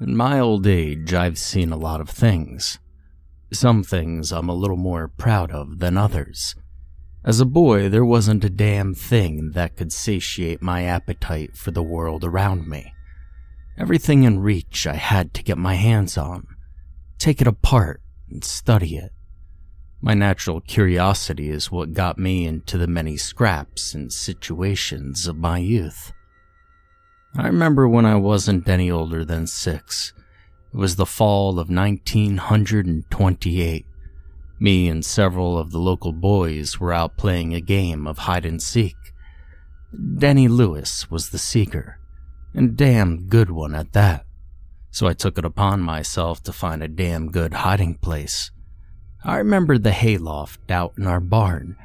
[0.00, 2.78] In my old age, I've seen a lot of things.
[3.52, 6.54] Some things I'm a little more proud of than others.
[7.22, 11.82] As a boy, there wasn't a damn thing that could satiate my appetite for the
[11.82, 12.94] world around me.
[13.76, 16.46] Everything in reach I had to get my hands on,
[17.18, 19.12] take it apart, and study it.
[20.00, 25.58] My natural curiosity is what got me into the many scraps and situations of my
[25.58, 26.14] youth.
[27.36, 30.12] I remember when I wasn't any older than six.
[30.72, 33.86] It was the fall of 1928.
[34.58, 38.60] Me and several of the local boys were out playing a game of hide and
[38.60, 38.96] seek.
[40.18, 41.98] Denny Lewis was the seeker,
[42.54, 44.24] and damn good one at that.
[44.90, 48.50] So I took it upon myself to find a damn good hiding place.
[49.24, 51.76] I remembered the hayloft out in our barn,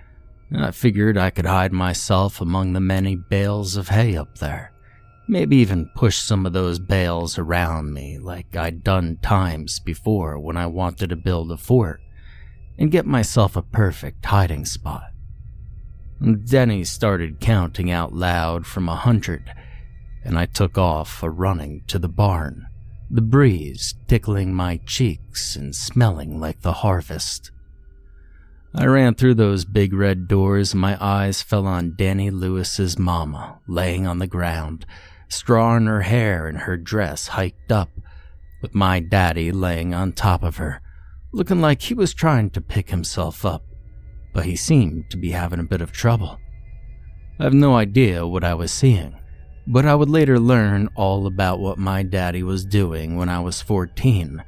[0.50, 4.75] and I figured I could hide myself among the many bales of hay up there.
[5.28, 10.56] Maybe even push some of those bales around me like I'd done times before when
[10.56, 12.02] I wanted to build a fort
[12.78, 15.12] and get myself a perfect hiding spot.
[16.22, 19.52] Denny started counting out loud from a hundred,
[20.24, 22.68] and I took off a running to the barn,
[23.10, 27.52] the breeze tickling my cheeks and smelling like the harvest.
[28.74, 33.60] I ran through those big red doors and my eyes fell on Danny Lewis's mama
[33.68, 34.86] laying on the ground,
[35.30, 37.90] straw in her hair and her dress hiked up,
[38.62, 40.82] with my daddy laying on top of her,
[41.32, 43.64] looking like he was trying to pick himself up,
[44.34, 46.40] but he seemed to be having a bit of trouble.
[47.40, 49.16] I have no idea what I was seeing,
[49.68, 53.62] but I would later learn all about what my daddy was doing when I was
[53.62, 54.44] 14,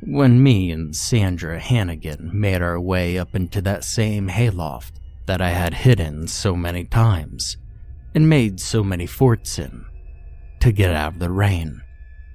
[0.00, 5.50] when me and Sandra Hannigan made our way up into that same hayloft that I
[5.50, 7.56] had hidden so many times
[8.14, 9.84] and made so many forts in
[10.62, 11.82] to get out of the rain.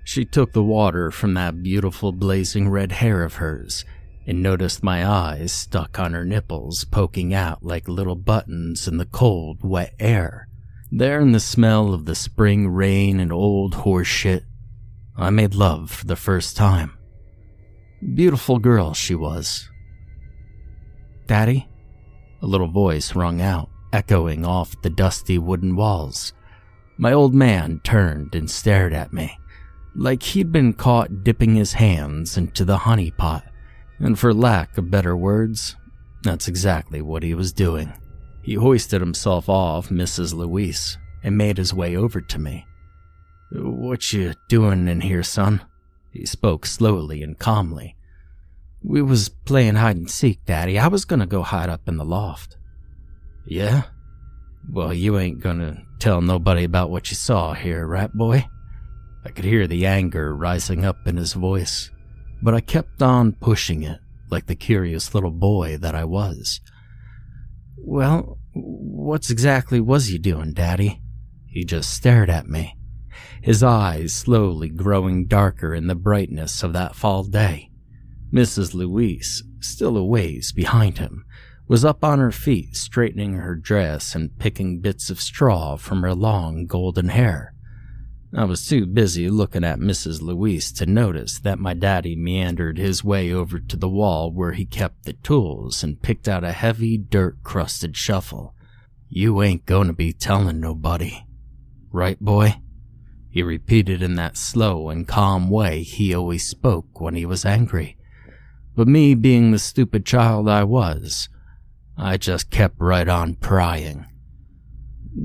[0.04, 3.86] She took the water from that beautiful blazing red hair of hers
[4.26, 9.06] and noticed my eyes stuck on her nipples poking out like little buttons in the
[9.06, 10.50] cold, wet air.
[10.92, 14.44] There in the smell of the spring rain and old horse shit,
[15.16, 16.98] I made love for the first time.
[18.14, 19.70] Beautiful girl she was.
[21.28, 21.66] Daddy?
[22.42, 26.34] A little voice rung out, echoing off the dusty wooden walls.
[26.98, 29.38] My old man turned and stared at me,
[29.96, 33.44] like he'd been caught dipping his hands into the honey pot,
[34.00, 35.76] and for lack of better words,
[36.24, 37.94] that's exactly what he was doing.
[38.42, 40.34] He hoisted himself off Mrs.
[40.34, 42.66] Louise and made his way over to me.
[43.52, 45.62] What you doing in here, son?
[46.12, 47.96] He spoke slowly and calmly.
[48.84, 50.80] We was playing hide and seek, Daddy.
[50.80, 52.58] I was gonna go hide up in the loft.
[53.46, 53.84] Yeah?
[54.70, 58.46] Well, you ain't gonna tell nobody about what you saw here, right, boy?
[59.26, 61.92] I could hear the anger rising up in his voice,
[62.42, 64.00] but I kept on pushing it
[64.30, 66.62] like the curious little boy that I was.
[67.78, 71.02] Well, what's exactly was you doing, Daddy?
[71.48, 72.76] He just stared at me,
[73.42, 77.70] his eyes slowly growing darker in the brightness of that fall day.
[78.34, 78.74] Mrs.
[78.74, 81.26] Louise still a ways behind him,
[81.68, 86.14] was up on her feet, straightening her dress and picking bits of straw from her
[86.14, 87.54] long golden hair.
[88.36, 90.22] I was too busy looking at Mrs.
[90.22, 94.66] Louise to notice that my daddy meandered his way over to the wall where he
[94.66, 98.54] kept the tools and picked out a heavy, dirt crusted shovel.
[99.10, 101.24] You ain't gonna be telling nobody.
[101.92, 102.56] Right, boy?
[103.30, 107.98] He repeated in that slow and calm way he always spoke when he was angry.
[108.76, 111.30] But me being the stupid child I was,
[111.98, 114.06] I just kept right on prying.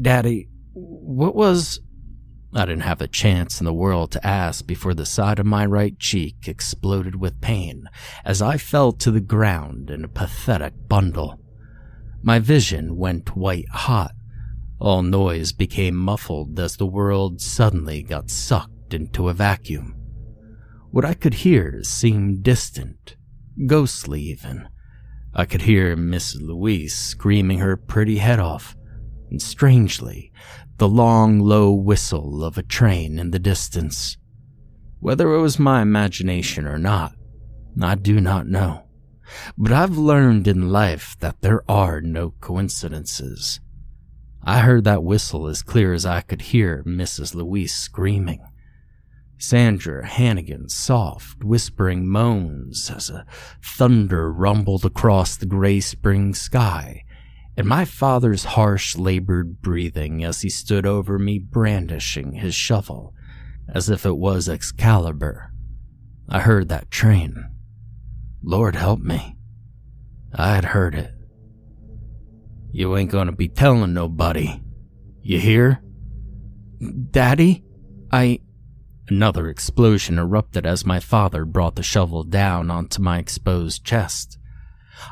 [0.00, 1.80] Daddy, what was.
[2.54, 5.64] I didn't have a chance in the world to ask before the side of my
[5.64, 7.88] right cheek exploded with pain
[8.24, 11.40] as I fell to the ground in a pathetic bundle.
[12.22, 14.12] My vision went white hot.
[14.78, 19.94] All noise became muffled as the world suddenly got sucked into a vacuum.
[20.90, 23.16] What I could hear seemed distant,
[23.66, 24.68] ghostly even.
[25.34, 28.76] I could hear Miss Louise screaming her pretty head off,
[29.30, 30.30] and strangely,
[30.76, 34.16] the long, low whistle of a train in the distance.
[35.00, 37.14] Whether it was my imagination or not,
[37.80, 38.84] I do not know.
[39.56, 43.60] But I've learned in life that there are no coincidences.
[44.44, 47.34] I heard that whistle as clear as I could hear Mrs.
[47.34, 48.40] Louise screaming.
[49.42, 53.26] Sandra Hannigan's soft, whispering moans as a
[53.60, 57.02] thunder rumbled across the gray spring sky,
[57.56, 63.14] and my father's harsh, labored breathing as he stood over me brandishing his shovel
[63.68, 65.52] as if it was Excalibur.
[66.28, 67.50] I heard that train.
[68.44, 69.36] Lord help me.
[70.32, 71.10] I had heard it.
[72.70, 74.60] You ain't gonna be telling nobody.
[75.20, 75.82] You hear?
[77.10, 77.64] Daddy?
[78.12, 78.38] I.
[79.14, 84.38] Another explosion erupted as my father brought the shovel down onto my exposed chest.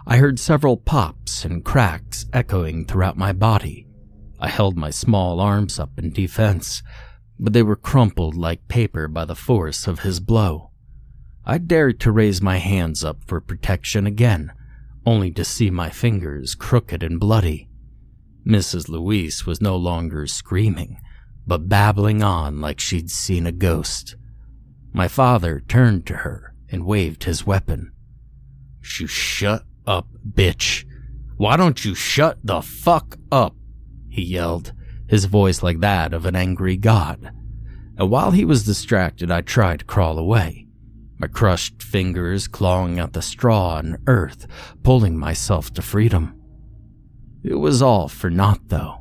[0.07, 3.87] I heard several pops and cracks echoing throughout my body.
[4.39, 6.83] I held my small arms up in defense,
[7.39, 10.71] but they were crumpled like paper by the force of his blow.
[11.45, 14.51] I dared to raise my hands up for protection again,
[15.05, 17.69] only to see my fingers crooked and bloody.
[18.47, 18.89] Mrs.
[18.89, 20.97] Louise was no longer screaming,
[21.51, 24.15] but babbling on like she'd seen a ghost.
[24.93, 27.91] My father turned to her and waved his weapon.
[29.01, 30.85] You shut up, bitch.
[31.39, 33.57] Why don't you shut the fuck up?
[34.09, 34.73] He yelled,
[35.09, 37.33] his voice like that of an angry god.
[37.99, 40.69] And while he was distracted, I tried to crawl away,
[41.19, 44.47] my crushed fingers clawing at the straw and earth,
[44.85, 46.41] pulling myself to freedom.
[47.43, 49.00] It was all for naught, though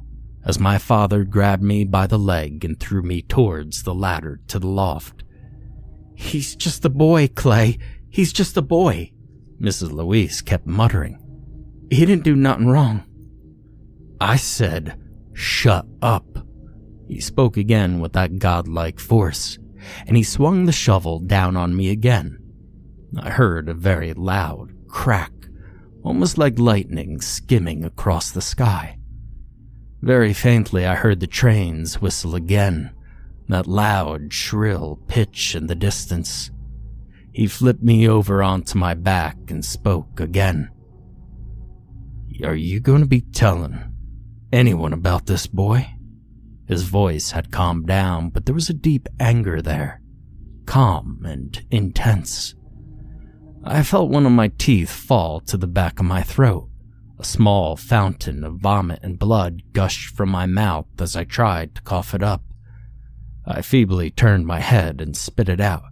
[0.50, 4.58] as my father grabbed me by the leg and threw me towards the ladder to
[4.58, 5.24] the loft.
[6.16, 7.78] He's just a boy, Clay.
[8.10, 9.12] He's just a boy,
[9.62, 9.92] Mrs.
[9.92, 11.20] Louise kept muttering.
[11.92, 13.04] He didn't do nothing wrong.
[14.20, 15.00] I said,
[15.34, 16.26] Shut up.
[17.08, 19.60] He spoke again with that godlike force,
[20.08, 22.40] and he swung the shovel down on me again.
[23.20, 25.32] I heard a very loud crack,
[26.02, 28.99] almost like lightning skimming across the sky.
[30.02, 32.92] Very faintly, I heard the trains whistle again,
[33.50, 36.52] that loud, shrill pitch in the distance.
[37.34, 40.70] He flipped me over onto my back and spoke again.
[42.44, 43.78] Are you going to be telling
[44.54, 45.90] anyone about this boy?
[46.68, 50.02] His voice had calmed down, but there was a deep anger there,
[50.66, 52.56] calm and intense.
[53.64, 56.69] I felt one of my teeth fall to the back of my throat.
[57.20, 61.82] A small fountain of vomit and blood gushed from my mouth as I tried to
[61.82, 62.44] cough it up.
[63.46, 65.84] I feebly turned my head and spit it out.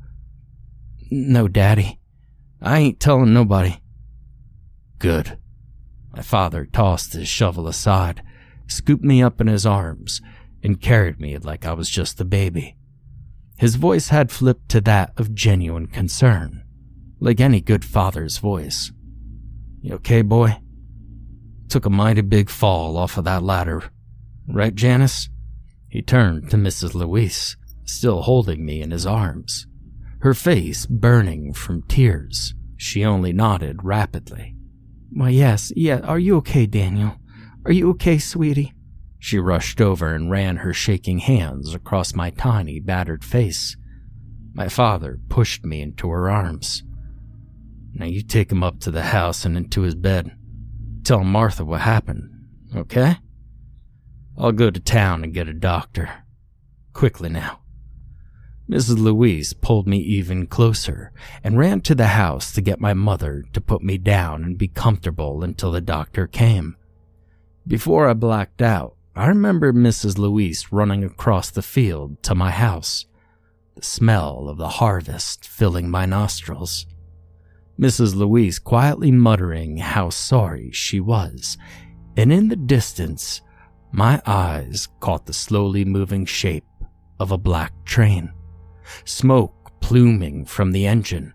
[1.11, 1.99] No, Daddy.
[2.61, 3.81] I ain't telling nobody.
[4.99, 5.37] Good.
[6.15, 8.23] My father tossed his shovel aside,
[8.67, 10.21] scooped me up in his arms,
[10.63, 12.77] and carried me like I was just a baby.
[13.57, 16.63] His voice had flipped to that of genuine concern,
[17.19, 18.93] like any good father's voice.
[19.81, 20.61] You okay, boy?
[21.69, 23.83] Took a mighty big fall off of that ladder.
[24.47, 25.29] Right, Janice?
[25.89, 26.93] He turned to Mrs.
[26.93, 29.67] Louise, still holding me in his arms,
[30.19, 32.53] her face burning from tears.
[32.75, 34.55] She only nodded rapidly.
[35.11, 37.15] Why, yes, yeah, are you okay, Daniel?
[37.65, 38.73] Are you okay, sweetie?
[39.19, 43.75] She rushed over and ran her shaking hands across my tiny, battered face.
[44.53, 46.83] My father pushed me into her arms.
[47.93, 50.35] Now you take him up to the house and into his bed.
[51.07, 52.29] Tell Martha what happened,
[52.75, 53.15] okay?
[54.37, 56.25] I'll go to town and get a doctor.
[56.91, 57.61] Quickly now.
[58.69, 58.99] Mrs.
[58.99, 61.13] Louise pulled me even closer
[61.45, 64.67] and ran to the house to get my mother to put me down and be
[64.67, 66.75] comfortable until the doctor came.
[67.65, 70.17] Before I blacked out, I remember Mrs.
[70.17, 73.05] Louise running across the field to my house,
[73.75, 76.85] the smell of the harvest filling my nostrils.
[77.79, 78.15] Mrs.
[78.15, 81.57] Louise quietly muttering how sorry she was,
[82.15, 83.41] and in the distance,
[83.91, 86.65] my eyes caught the slowly moving shape
[87.19, 88.31] of a black train
[89.05, 91.33] smoke pluming from the engine,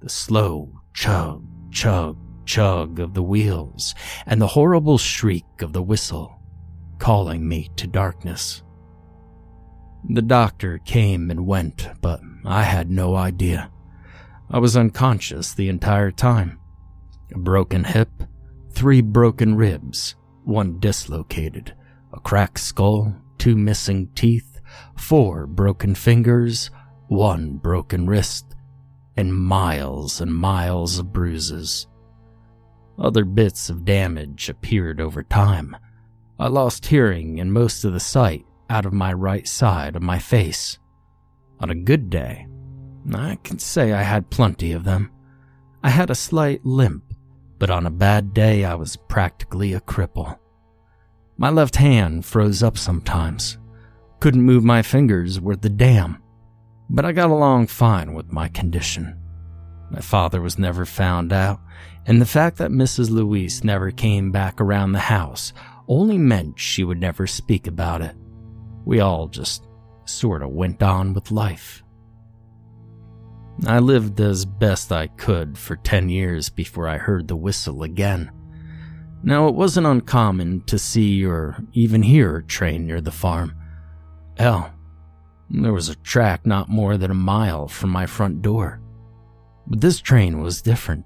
[0.00, 3.94] the slow chug, chug, chug of the wheels,
[4.26, 6.38] and the horrible shriek of the whistle,
[6.98, 8.62] calling me to darkness.
[10.08, 13.70] The doctor came and went, but I had no idea.
[14.52, 16.60] I was unconscious the entire time.
[17.34, 18.10] A broken hip,
[18.70, 21.74] three broken ribs, one dislocated,
[22.12, 24.60] a cracked skull, two missing teeth,
[24.94, 26.70] four broken fingers,
[27.08, 28.54] one broken wrist,
[29.16, 31.86] and miles and miles of bruises.
[32.98, 35.74] Other bits of damage appeared over time.
[36.38, 40.18] I lost hearing and most of the sight out of my right side of my
[40.18, 40.78] face.
[41.60, 42.46] On a good day,
[43.12, 45.10] I can say I had plenty of them.
[45.82, 47.14] I had a slight limp,
[47.58, 50.38] but on a bad day I was practically a cripple.
[51.36, 53.58] My left hand froze up sometimes.
[54.20, 56.22] Couldn't move my fingers worth the damn
[56.92, 59.18] but I got along fine with my condition.
[59.90, 61.58] My father was never found out,
[62.06, 63.10] and the fact that Mrs.
[63.10, 65.54] Louise never came back around the house
[65.88, 68.14] only meant she would never speak about it.
[68.84, 69.66] We all just
[70.04, 71.81] sort of went on with life.
[73.66, 78.30] I lived as best I could for 10 years before I heard the whistle again.
[79.22, 83.54] Now, it wasn't uncommon to see or even hear a train near the farm.
[84.36, 84.72] Hell,
[85.48, 88.80] there was a track not more than a mile from my front door.
[89.66, 91.04] But this train was different.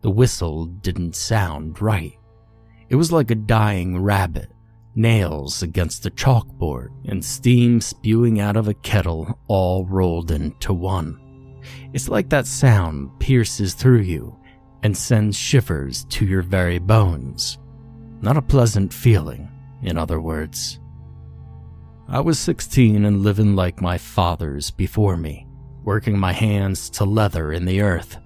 [0.00, 2.16] The whistle didn't sound right.
[2.88, 4.50] It was like a dying rabbit,
[4.94, 11.20] nails against a chalkboard, and steam spewing out of a kettle all rolled into one.
[11.92, 14.38] It's like that sound pierces through you
[14.82, 17.58] and sends shivers to your very bones.
[18.20, 19.48] Not a pleasant feeling,
[19.82, 20.80] in other words.
[22.08, 25.46] I was 16 and living like my fathers before me,
[25.84, 28.18] working my hands to leather in the earth.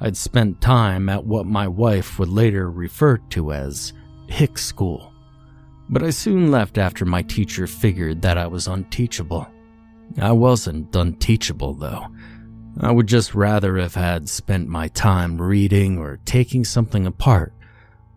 [0.00, 3.92] I'd spent time at what my wife would later refer to as
[4.28, 5.12] hick school,
[5.88, 9.48] but I soon left after my teacher figured that I was unteachable.
[10.20, 12.06] I wasn't unteachable, though.
[12.80, 17.52] I would just rather have had spent my time reading or taking something apart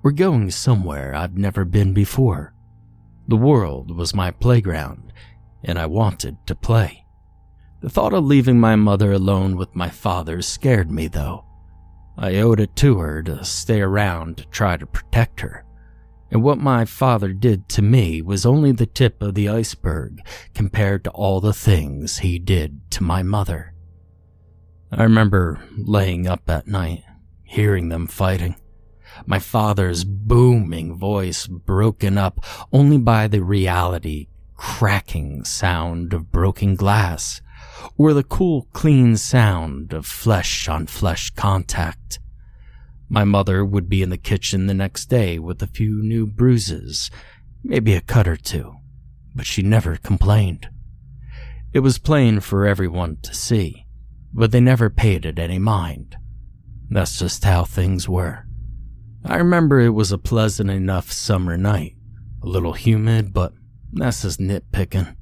[0.03, 2.53] or going somewhere I've never been before.
[3.27, 5.13] The world was my playground,
[5.63, 7.05] and I wanted to play.
[7.81, 11.45] The thought of leaving my mother alone with my father scared me, though.
[12.17, 15.65] I owed it to her to stay around to try to protect her.
[16.29, 20.19] And what my father did to me was only the tip of the iceberg
[20.53, 23.70] compared to all the things he did to my mother.
[24.91, 27.03] I remember laying up at night,
[27.43, 28.55] hearing them fighting
[29.25, 37.41] my father's booming voice broken up only by the reality cracking sound of broken glass,
[37.97, 42.19] or the cool, clean sound of flesh on flesh contact.
[43.09, 47.09] My mother would be in the kitchen the next day with a few new bruises,
[47.63, 48.75] maybe a cut or two,
[49.35, 50.69] but she never complained.
[51.73, 53.85] It was plain for everyone to see,
[54.33, 56.15] but they never paid it any mind.
[56.89, 58.45] That's just how things were.
[59.23, 61.95] I remember it was a pleasant enough summer night,
[62.41, 63.53] a little humid, but
[63.93, 65.15] that's just nitpicking.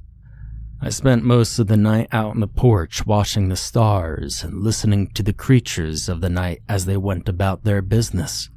[0.81, 5.07] I spent most of the night out on the porch watching the stars and listening
[5.09, 8.49] to the creatures of the night as they went about their business.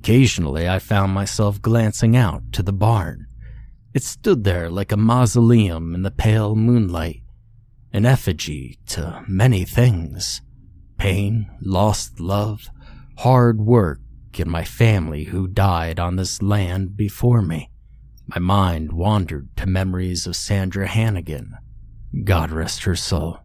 [0.00, 3.28] Occasionally, I found myself glancing out to the barn.
[3.94, 7.22] It stood there like a mausoleum in the pale moonlight,
[7.96, 10.42] an effigy to many things
[10.98, 12.68] pain, lost love,
[13.16, 14.00] hard work,
[14.38, 17.70] and my family who died on this land before me.
[18.26, 21.54] My mind wandered to memories of Sandra Hannigan.
[22.24, 23.38] God rest her soul.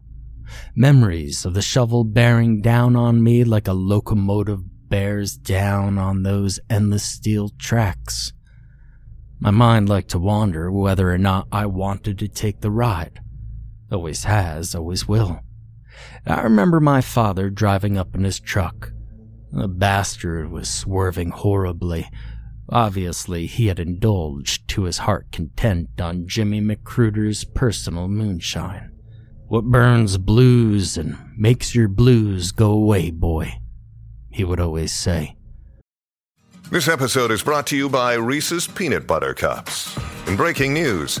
[0.76, 6.60] Memories of the shovel bearing down on me like a locomotive bears down on those
[6.68, 8.34] endless steel tracks.
[9.40, 13.21] My mind liked to wander whether or not I wanted to take the ride.
[13.92, 15.40] Always has, always will.
[16.26, 18.92] I remember my father driving up in his truck,
[19.52, 22.08] the bastard was swerving horribly.
[22.70, 28.90] Obviously, he had indulged to his heart content on Jimmy McCruder's personal moonshine.
[29.48, 33.58] What burns blues and makes your blues go away, boy,
[34.30, 35.36] he would always say.
[36.70, 39.94] This episode is brought to you by Reese's Peanut Butter Cups.
[40.26, 41.20] In breaking news,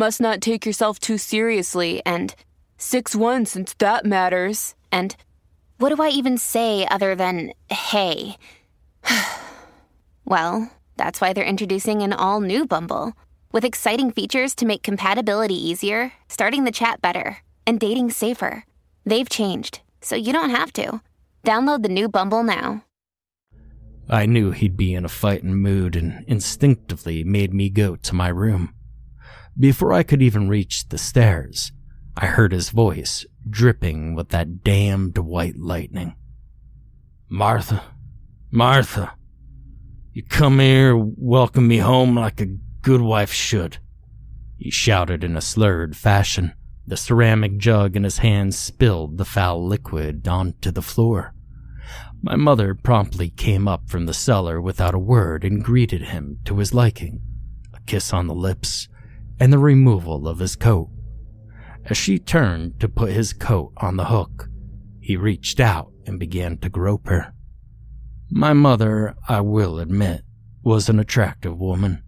[0.00, 2.34] must not take yourself too seriously and
[2.78, 4.74] 6 1 since that matters.
[4.90, 5.14] And
[5.76, 8.38] what do I even say other than hey?
[10.24, 13.12] well, that's why they're introducing an all new Bumble
[13.52, 18.64] with exciting features to make compatibility easier, starting the chat better, and dating safer.
[19.04, 21.02] They've changed, so you don't have to.
[21.44, 22.84] Download the new Bumble now.
[24.08, 28.28] I knew he'd be in a fighting mood and instinctively made me go to my
[28.28, 28.72] room.
[29.58, 31.72] Before I could even reach the stairs,
[32.16, 36.14] I heard his voice dripping with that damned white lightning.
[37.28, 37.82] Martha,
[38.50, 39.14] Martha,
[40.12, 43.78] you come here, welcome me home like a good wife should.
[44.58, 46.52] He shouted in a slurred fashion.
[46.86, 51.34] The ceramic jug in his hand spilled the foul liquid onto the floor.
[52.22, 56.58] My mother promptly came up from the cellar without a word and greeted him to
[56.58, 57.22] his liking,
[57.72, 58.88] a kiss on the lips,
[59.40, 60.90] and the removal of his coat.
[61.86, 64.48] As she turned to put his coat on the hook,
[65.00, 67.32] he reached out and began to grope her.
[68.30, 70.22] My mother, I will admit,
[70.62, 72.02] was an attractive woman,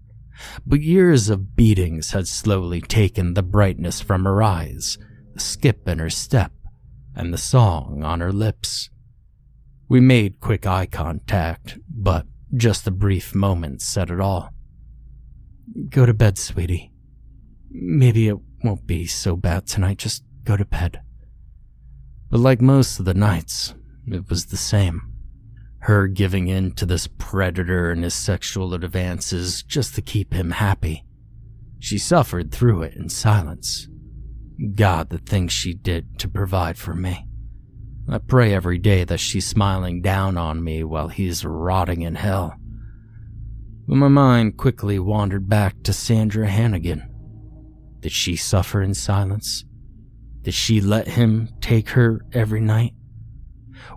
[0.67, 4.99] but years of beatings had slowly taken the brightness from her eyes,
[5.33, 6.53] the skip in her step,
[7.17, 8.91] and the song on her lips.
[9.89, 14.51] We made quick eye contact, but just the brief moment said it all.
[15.89, 16.92] Go to bed, sweetie.
[17.75, 19.99] Maybe it won't be so bad tonight.
[19.99, 21.03] Just go to bed.
[22.31, 23.75] But like most of the nights,
[24.07, 25.03] it was the same.
[25.81, 31.05] Her giving in to this predator and his sexual advances just to keep him happy.
[31.81, 33.89] She suffered through it in silence.
[34.75, 37.27] God, the things she did to provide for me.
[38.09, 42.55] I pray every day that she's smiling down on me while he's rotting in hell.
[43.89, 47.12] But my mind quickly wandered back to Sandra Hannigan.
[48.03, 49.65] Did she suffer in silence?
[50.43, 52.95] Did she let him take her every night?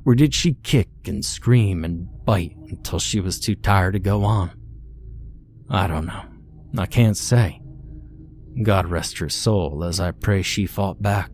[0.05, 4.23] Or did she kick and scream and bite until she was too tired to go
[4.23, 4.51] on?
[5.69, 6.23] I don't know.
[6.77, 7.61] I can't say.
[8.61, 11.31] God rest her soul as I pray she fought back.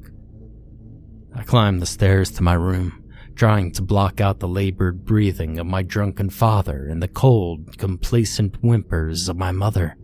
[1.35, 3.03] I climbed the stairs to my room,
[3.35, 8.55] trying to block out the labored breathing of my drunken father and the cold, complacent
[8.61, 9.97] whimpers of my mother.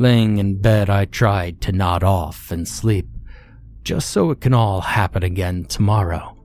[0.00, 3.08] Laying in bed, I tried to nod off and sleep,
[3.82, 6.36] just so it can all happen again tomorrow.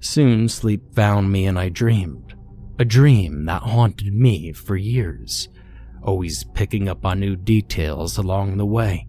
[0.00, 2.34] Soon sleep found me and I dreamed,
[2.78, 5.50] a dream that haunted me for years,
[6.02, 9.06] always picking up on new details along the way.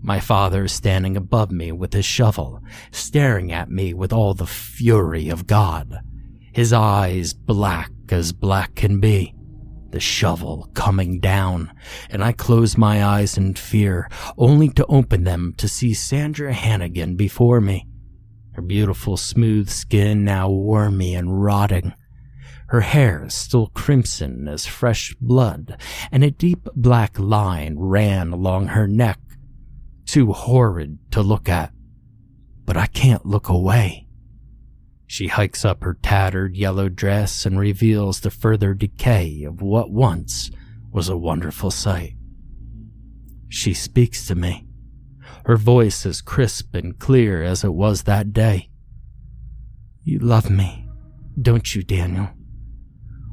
[0.00, 5.28] My father standing above me with his shovel, staring at me with all the fury
[5.28, 5.98] of God,
[6.52, 9.34] his eyes black as black can be.
[9.90, 11.72] The shovel coming down,
[12.10, 17.16] and I closed my eyes in fear, only to open them to see Sandra Hannigan
[17.16, 17.88] before me.
[18.52, 21.92] Her beautiful smooth skin now wormy and rotting.
[22.68, 25.76] Her hair still crimson as fresh blood,
[26.12, 29.18] and a deep black line ran along her neck
[30.06, 31.72] too horrid to look at.
[32.64, 34.06] But I can't look away.
[35.10, 40.52] She hikes up her tattered yellow dress and reveals the further decay of what once
[40.92, 42.14] was a wonderful sight.
[43.48, 44.68] She speaks to me,
[45.46, 48.70] her voice as crisp and clear as it was that day.
[50.04, 50.88] You love me,
[51.42, 52.28] don't you, Daniel?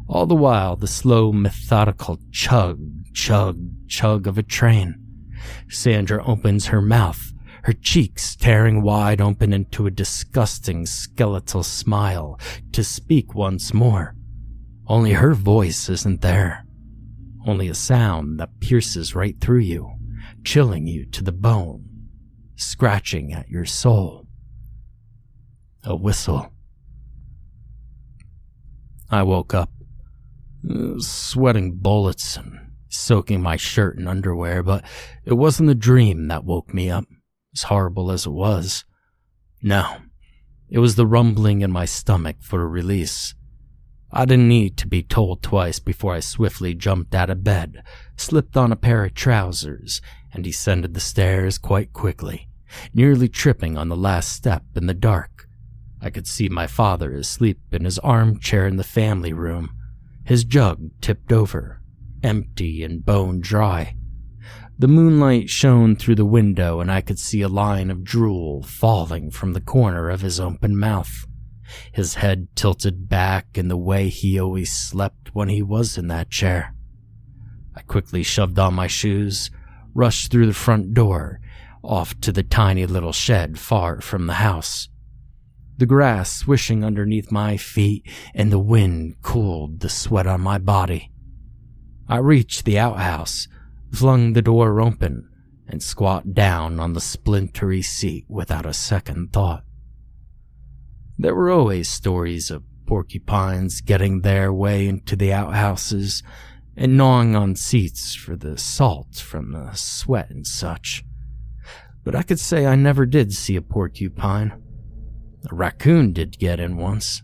[0.07, 2.79] All the while, the slow, methodical chug,
[3.13, 4.95] chug, chug of a train
[5.69, 7.33] Sandra opens her mouth,
[7.67, 12.39] her cheeks tearing wide open into a disgusting skeletal smile,
[12.71, 14.15] to speak once more.
[14.87, 16.65] Only her voice isn't there.
[17.45, 19.91] Only a sound that pierces right through you,
[20.45, 21.83] chilling you to the bone,
[22.55, 24.27] scratching at your soul.
[25.83, 26.53] A whistle.
[29.11, 29.71] I woke up,
[30.73, 34.85] uh, sweating bullets and soaking my shirt and underwear, but
[35.25, 37.03] it wasn't the dream that woke me up,
[37.57, 38.85] as horrible as it was.
[39.63, 39.97] No,
[40.69, 43.33] It was the rumbling in my stomach for a release.
[44.11, 47.81] I didn't need to be told twice before I swiftly jumped out of bed,
[48.15, 52.47] slipped on a pair of trousers, and descended the stairs quite quickly,
[52.93, 55.47] nearly tripping on the last step in the dark.
[55.99, 59.71] I could see my father asleep in his armchair in the family room,
[60.25, 61.81] his jug tipped over,
[62.21, 63.95] empty and bone dry.
[64.79, 69.31] The moonlight shone through the window, and I could see a line of drool falling
[69.31, 71.25] from the corner of his open mouth,
[71.91, 76.29] his head tilted back in the way he always slept when he was in that
[76.29, 76.75] chair.
[77.75, 79.49] I quickly shoved on my shoes,
[79.95, 81.39] rushed through the front door,
[81.81, 84.89] off to the tiny little shed far from the house.
[85.77, 91.11] The grass swishing underneath my feet and the wind cooled the sweat on my body.
[92.07, 93.47] I reached the outhouse,
[93.91, 95.29] flung the door open,
[95.67, 99.63] and squat down on the splintery seat without a second thought.
[101.17, 106.23] There were always stories of porcupines getting their way into the outhouses
[106.75, 111.03] and gnawing on seats for the salt from the sweat and such.
[112.03, 114.63] But I could say I never did see a porcupine.
[115.51, 117.23] A raccoon did get in once.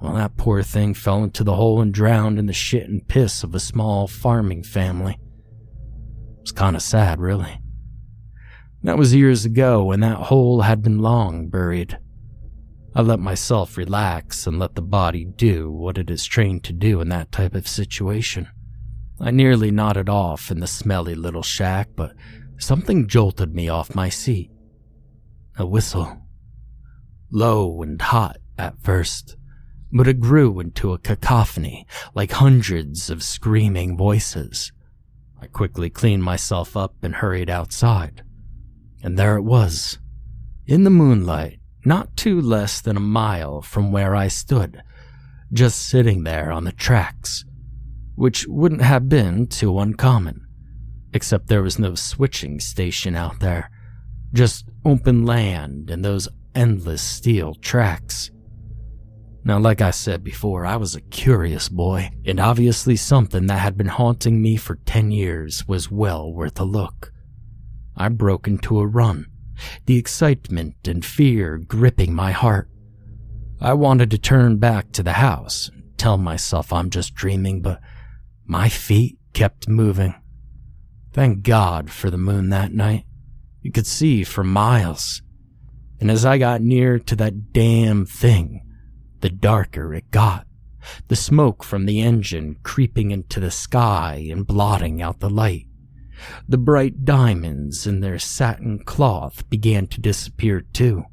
[0.00, 3.42] Well, that poor thing fell into the hole and drowned in the shit and piss
[3.42, 5.18] of a small farming family.
[6.44, 7.58] It was kind of sad, really.
[8.82, 11.98] That was years ago, and that hole had been long buried.
[12.94, 17.00] I let myself relax and let the body do what it is trained to do
[17.00, 18.46] in that type of situation.
[19.18, 22.12] I nearly nodded off in the smelly little shack, but
[22.58, 24.50] something jolted me off my seat.
[25.56, 26.18] A whistle.
[27.30, 29.38] Low and hot at first,
[29.90, 34.72] but it grew into a cacophony like hundreds of screaming voices.
[35.44, 38.22] I quickly cleaned myself up and hurried outside.
[39.02, 39.98] And there it was,
[40.64, 44.82] in the moonlight, not too less than a mile from where I stood,
[45.52, 47.44] just sitting there on the tracks,
[48.14, 50.46] which wouldn't have been too uncommon,
[51.12, 53.70] except there was no switching station out there,
[54.32, 58.30] just open land and those endless steel tracks.
[59.46, 63.76] Now, like I said before, I was a curious boy, and obviously something that had
[63.76, 67.12] been haunting me for 10 years was well worth a look.
[67.94, 69.26] I broke into a run,
[69.84, 72.70] the excitement and fear gripping my heart.
[73.60, 77.80] I wanted to turn back to the house and tell myself I'm just dreaming, but
[78.46, 80.14] my feet kept moving.
[81.12, 83.04] Thank God for the moon that night.
[83.60, 85.20] You could see for miles.
[86.00, 88.63] And as I got near to that damn thing,
[89.24, 90.46] the darker it got.
[91.08, 95.66] The smoke from the engine creeping into the sky and blotting out the light.
[96.46, 101.04] The bright diamonds in their satin cloth began to disappear too.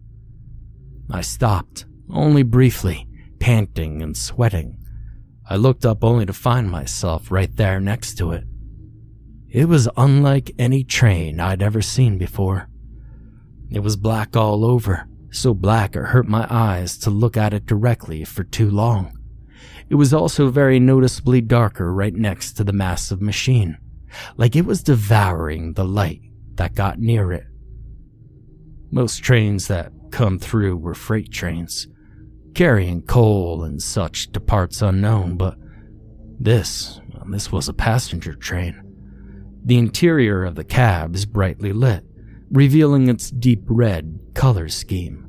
[1.09, 3.07] I stopped, only briefly,
[3.39, 4.77] panting and sweating.
[5.49, 8.43] I looked up only to find myself right there next to it.
[9.47, 12.67] It was unlike any train I'd ever seen before.
[13.69, 17.65] It was black all over, so black it hurt my eyes to look at it
[17.65, 19.17] directly for too long.
[19.89, 23.77] It was also very noticeably darker right next to the massive machine,
[24.37, 26.21] like it was devouring the light
[26.55, 27.45] that got near it.
[28.91, 31.87] Most trains that come through were freight trains,
[32.53, 35.57] carrying coal and such to parts unknown, but
[36.39, 38.81] this, well, this was a passenger train.
[39.63, 42.03] The interior of the cab is brightly lit,
[42.51, 45.27] revealing its deep red color scheme.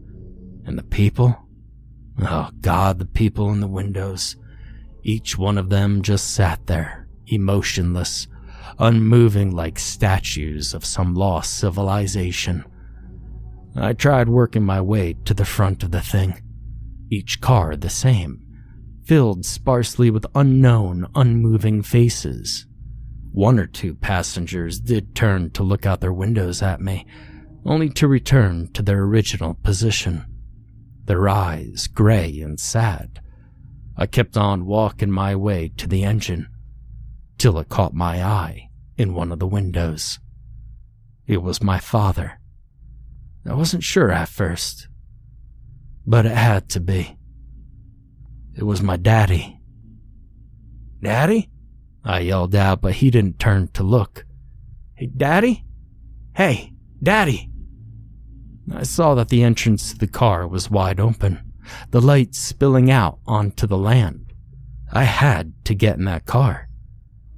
[0.67, 1.37] And the people?
[2.21, 4.37] Oh God, the people in the windows.
[5.03, 8.29] Each one of them just sat there, emotionless,
[8.79, 12.65] unmoving like statues of some lost civilization.
[13.75, 16.43] I tried working my way to the front of the thing,
[17.11, 18.45] each car the same,
[19.05, 22.67] filled sparsely with unknown, unmoving faces.
[23.33, 27.07] One or two passengers did turn to look out their windows at me,
[27.65, 30.27] only to return to their original position,
[31.07, 33.21] their eyes gray and sad.
[33.97, 36.49] I kept on walking my way to the engine,
[37.39, 38.69] till it caught my eye
[38.99, 40.19] in one of the windows.
[41.27, 42.39] It was my father.
[43.49, 44.89] I wasn't sure at first,
[46.07, 47.17] but it had to be.
[48.55, 49.59] It was my daddy.
[51.03, 51.52] Daddy?
[52.05, 54.25] I yelled out, but he didn't turn to look.
[54.95, 55.65] Hey, Daddy?
[56.35, 57.51] Hey, Daddy!
[58.75, 61.53] I saw that the entrance to the car was wide open,
[61.91, 64.33] the light spilling out onto the land.
[64.93, 66.69] I had to get in that car.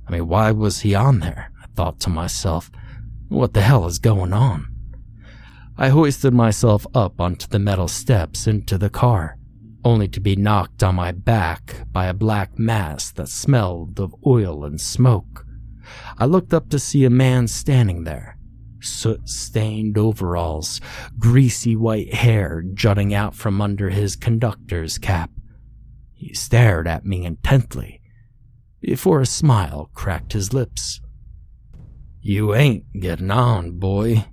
[0.06, 1.50] I mean, why was he on there?
[1.62, 2.70] I thought to myself.
[3.28, 4.68] What the hell is going on?
[5.76, 9.38] I hoisted myself up onto the metal steps into the car,
[9.84, 14.64] only to be knocked on my back by a black mass that smelled of oil
[14.64, 15.46] and smoke.
[16.18, 18.38] I looked up to see a man standing there,
[18.80, 20.80] soot stained overalls,
[21.18, 25.30] greasy white hair jutting out from under his conductor's cap.
[26.12, 28.00] He stared at me intently
[28.80, 31.00] before a smile cracked his lips.
[32.20, 34.26] You ain't getting on, boy.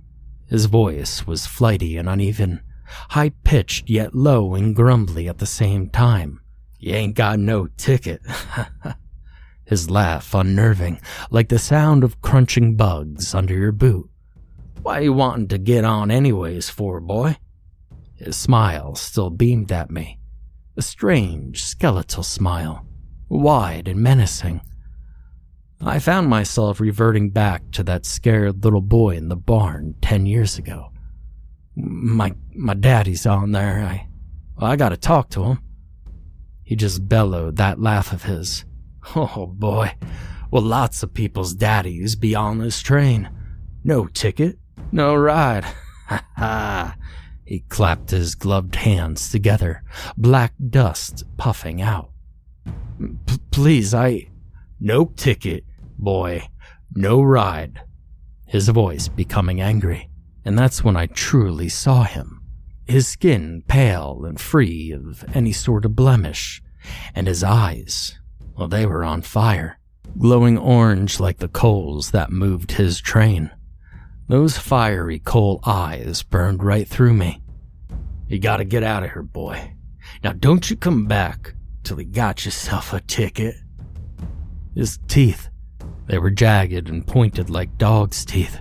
[0.48, 2.62] His voice was flighty and uneven,
[3.10, 6.40] high pitched yet low and grumbly at the same time.
[6.78, 8.22] You ain't got no ticket.
[9.64, 11.00] His laugh unnerving,
[11.30, 14.10] like the sound of crunching bugs under your boot.
[14.82, 17.36] Why you wantin' to get on anyways for, boy?
[18.14, 20.18] His smile still beamed at me.
[20.76, 22.86] A strange, skeletal smile,
[23.28, 24.60] wide and menacing.
[25.80, 30.56] I found myself reverting back to that scared little boy in the barn ten years
[30.56, 30.91] ago.
[31.76, 33.82] My my daddy's on there.
[33.82, 34.06] I
[34.58, 35.58] I gotta talk to him.
[36.62, 38.64] He just bellowed that laugh of his.
[39.16, 39.94] Oh boy.
[40.52, 43.28] Well, lots of people's daddies be on this train.
[43.82, 44.58] No ticket,
[44.92, 45.64] no ride.
[46.06, 46.96] Ha ha.
[47.44, 49.82] He clapped his gloved hands together,
[50.16, 52.10] black dust puffing out.
[53.26, 54.28] P- please, I.
[54.78, 55.64] No ticket,
[55.98, 56.48] boy.
[56.94, 57.80] No ride.
[58.46, 60.10] His voice becoming angry.
[60.44, 62.42] And that's when I truly saw him.
[62.86, 66.62] His skin pale and free of any sort of blemish,
[67.14, 68.18] and his eyes,
[68.56, 69.78] well, they were on fire,
[70.18, 73.50] glowing orange like the coals that moved his train.
[74.28, 77.42] Those fiery coal eyes burned right through me.
[78.28, 79.74] You gotta get out of here, boy.
[80.24, 83.54] Now don't you come back till you got yourself a ticket.
[84.74, 85.50] His teeth,
[86.06, 88.60] they were jagged and pointed like dog's teeth.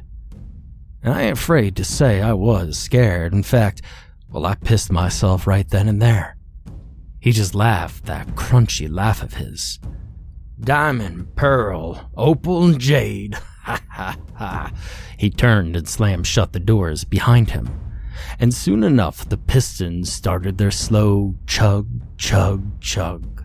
[1.04, 3.34] I ain't afraid to say I was scared.
[3.34, 3.82] In fact,
[4.30, 6.38] well, I pissed myself right then and there.
[7.20, 9.80] He just laughed that crunchy laugh of his.
[10.60, 13.38] Diamond, pearl, opal, and jade.
[13.64, 14.72] Ha ha ha.
[15.20, 17.70] He turned and slammed shut the doors behind him.
[18.40, 21.88] And soon enough, the pistons started their slow chug,
[22.18, 23.44] chug, chug.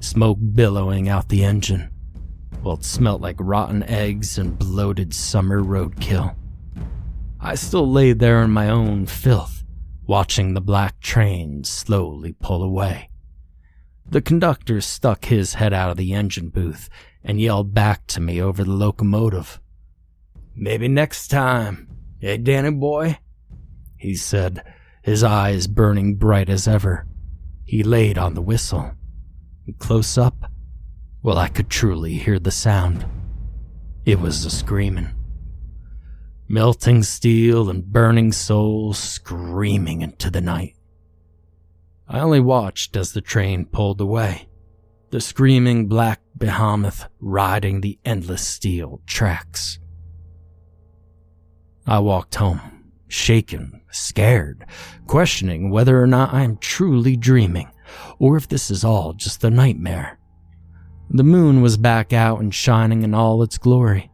[0.00, 1.90] Smoke billowing out the engine.
[2.62, 6.34] Well, it smelt like rotten eggs and bloated summer roadkill.
[7.46, 9.62] I still lay there in my own filth,
[10.04, 13.08] watching the black train slowly pull away.
[14.04, 16.90] The conductor stuck his head out of the engine booth
[17.22, 19.60] and yelled back to me over the locomotive.
[20.56, 21.86] Maybe next time,
[22.20, 23.20] eh, Danny boy?
[23.96, 24.64] He said,
[25.04, 27.06] his eyes burning bright as ever.
[27.64, 28.90] He laid on the whistle.
[29.68, 30.50] And close up,
[31.22, 33.06] well, I could truly hear the sound.
[34.04, 35.15] It was a screaming.
[36.48, 40.76] Melting steel and burning souls screaming into the night.
[42.08, 44.48] I only watched as the train pulled away,
[45.10, 49.80] the screaming black behemoth riding the endless steel tracks.
[51.84, 54.66] I walked home, shaken, scared,
[55.08, 57.68] questioning whether or not I am truly dreaming,
[58.20, 60.20] or if this is all just a nightmare.
[61.10, 64.10] The moon was back out and shining in all its glory.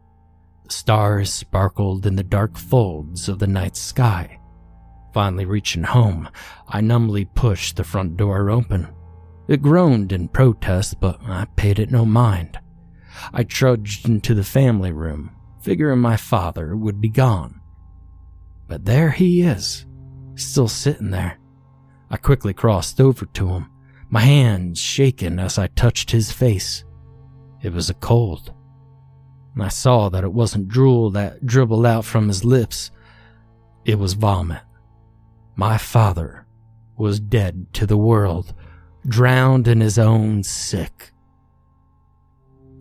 [0.73, 4.39] Stars sparkled in the dark folds of the night sky.
[5.13, 6.27] Finally reaching home,
[6.67, 8.87] I numbly pushed the front door open.
[9.47, 12.59] It groaned in protest, but I paid it no mind.
[13.31, 17.61] I trudged into the family room, figuring my father would be gone.
[18.67, 19.85] But there he is,
[20.35, 21.39] still sitting there.
[22.09, 23.69] I quickly crossed over to him,
[24.09, 26.83] my hands shaking as I touched his face.
[27.61, 28.53] It was a cold.
[29.59, 32.91] I saw that it wasn't drool that dribbled out from his lips,
[33.85, 34.61] it was vomit.
[35.55, 36.47] My father
[36.97, 38.53] was dead to the world,
[39.07, 41.11] drowned in his own sick.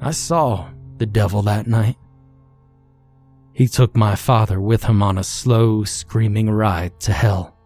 [0.00, 1.96] I saw the devil that night.
[3.52, 7.56] He took my father with him on a slow, screaming ride to hell.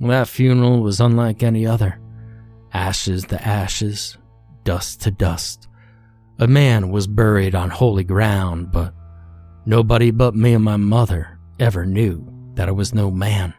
[0.00, 2.00] That funeral was unlike any other.
[2.72, 4.16] Ashes to ashes,
[4.64, 5.65] dust to dust.
[6.38, 8.92] A man was buried on holy ground, but
[9.64, 13.54] nobody but me and my mother ever knew that it was no man,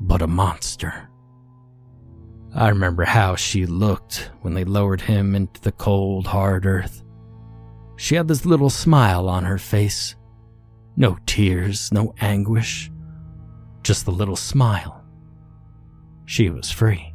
[0.00, 1.08] but a monster.
[2.52, 7.02] I remember how she looked when they lowered him into the cold, hard earth.
[7.96, 10.16] She had this little smile on her face.
[10.96, 12.90] No tears, no anguish,
[13.84, 15.04] just the little smile.
[16.26, 17.11] She was free.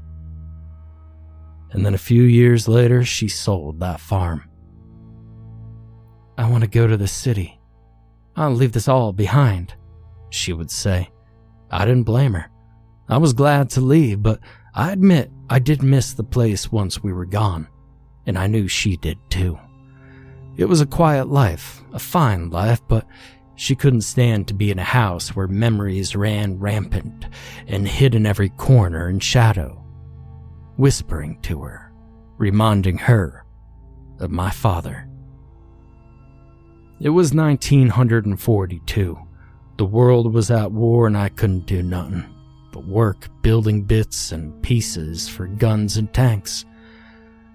[1.78, 4.50] And then a few years later, she sold that farm.
[6.36, 7.60] I want to go to the city.
[8.36, 9.76] I'll leave this all behind.
[10.32, 11.12] she would say.
[11.70, 12.50] I didn't blame her.
[13.08, 14.40] I was glad to leave, but
[14.74, 17.68] I admit I did miss the place once we were gone,
[18.26, 19.60] and I knew she did too.
[20.56, 23.06] It was a quiet life, a fine life, but
[23.54, 27.28] she couldn't stand to be in a house where memories ran rampant
[27.68, 29.84] and hid in every corner and shadow,
[30.78, 31.92] whispering to her,
[32.38, 33.46] reminding her
[34.20, 35.08] of my father.
[37.00, 39.18] It was 1942.
[39.78, 42.26] The world was at war and I couldn't do nothing
[42.72, 46.66] but work building bits and pieces for guns and tanks.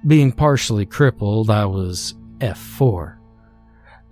[0.06, 3.18] Being partially crippled, I was F4.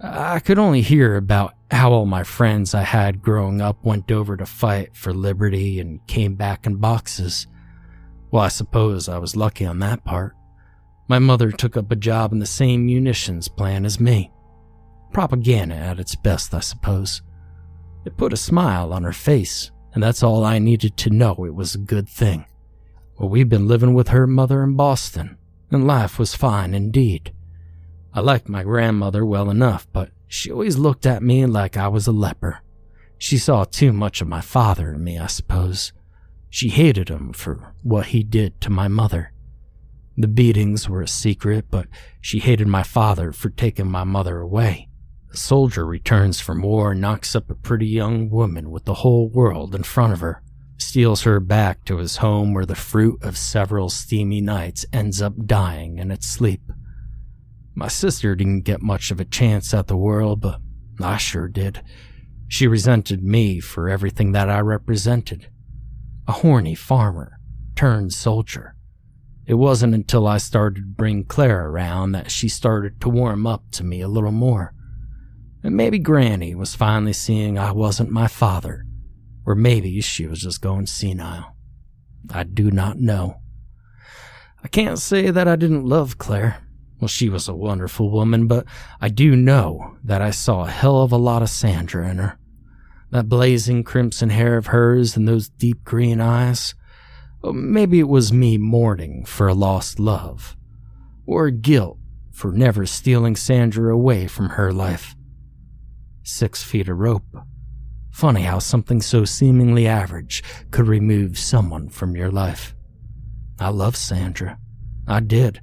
[0.01, 4.37] I could only hear about how all my friends I had growing up went over
[4.37, 7.47] to fight for liberty and came back in boxes.
[8.31, 10.35] Well, I suppose I was lucky on that part.
[11.09, 14.31] My mother took up a job in the same munitions plant as me.
[15.13, 17.23] Propaganda at its best, I suppose.
[18.05, 21.55] It put a smile on her face, and that's all I needed to know it
[21.55, 22.47] was a good thing.
[23.19, 25.37] Well, we'd been living with her mother in Boston,
[25.71, 27.35] and life was fine indeed.
[28.15, 32.07] I liked my grandmother well enough, but she always looked at me like I was
[32.07, 32.61] a leper.
[33.19, 35.93] She saw too much of my father in me, I suppose.
[36.51, 39.33] She hated him for what he did to my mother.
[40.17, 41.87] The beatings were a secret, but
[42.21, 44.89] she hated my father for taking my mother away.
[45.33, 49.29] A soldier returns from war and knocks up a pretty young woman with the whole
[49.29, 50.43] world in front of her,
[50.77, 55.47] steals her back to his home where the fruit of several steamy nights ends up
[55.47, 56.63] dying in its sleep.
[57.77, 60.61] My sister didn't get much of a chance at the world, but
[61.01, 61.81] I sure did.
[62.49, 65.49] She resented me for everything that I represented.
[66.31, 67.41] A horny farmer
[67.75, 68.77] turned soldier.
[69.49, 73.65] It wasn't until I started to bring Claire around that she started to warm up
[73.73, 74.73] to me a little more.
[75.65, 78.87] And maybe Granny was finally seeing I wasn't my father,
[79.45, 81.57] or maybe she was just going senile.
[82.33, 83.41] I do not know.
[84.63, 86.63] I can't say that I didn't love Claire.
[87.01, 88.67] Well, she was a wonderful woman, but
[89.01, 92.39] I do know that I saw a hell of a lot of Sandra in her.
[93.11, 96.75] That blazing crimson hair of hers and those deep green eyes.
[97.43, 100.57] Oh, maybe it was me mourning for a lost love,
[101.27, 101.99] or guilt
[102.31, 105.17] for never stealing Sandra away from her life.
[106.23, 107.27] Six feet of rope.
[108.11, 112.75] Funny how something so seemingly average could remove someone from your life.
[113.59, 114.59] I love Sandra.
[115.07, 115.61] I did.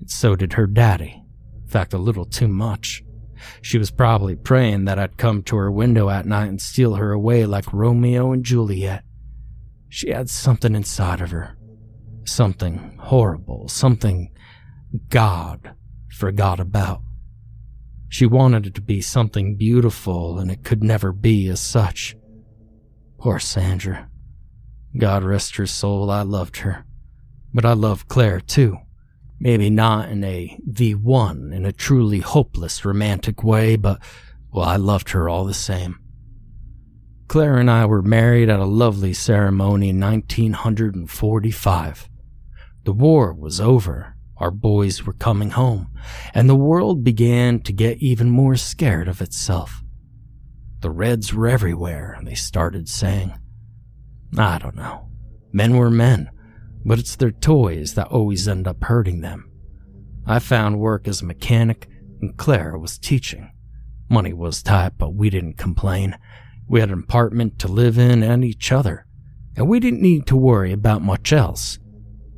[0.00, 1.22] And so did her daddy.
[1.62, 3.02] In fact, a little too much.
[3.62, 7.12] She was probably praying that I'd come to her window at night and steal her
[7.12, 9.04] away like Romeo and Juliet.
[9.88, 11.56] She had something inside of her.
[12.24, 14.30] Something horrible, something
[15.08, 15.74] God
[16.10, 17.02] forgot about.
[18.08, 22.16] She wanted it to be something beautiful, and it could never be as such.
[23.18, 24.08] Poor Sandra.
[24.96, 26.84] God rest her soul, I loved her.
[27.52, 28.78] But I loved Claire too.
[29.38, 34.00] Maybe not in a the one in a truly hopeless romantic way, but
[34.52, 35.98] well, I loved her all the same.
[37.28, 42.08] Claire and I were married at a lovely ceremony in 1945.
[42.84, 45.88] The war was over, our boys were coming home,
[46.32, 49.82] and the world began to get even more scared of itself.
[50.80, 53.34] The Reds were everywhere, and they started saying.
[54.38, 55.08] I don't know.
[55.52, 56.30] Men were men,
[56.86, 59.50] but it's their toys that always end up hurting them.
[60.24, 61.88] I found work as a mechanic,
[62.20, 63.50] and Claire was teaching.
[64.08, 66.16] Money was tight, but we didn't complain.
[66.68, 69.04] We had an apartment to live in and each other,
[69.56, 71.80] and we didn't need to worry about much else.